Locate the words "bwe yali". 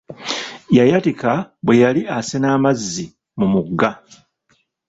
1.65-2.01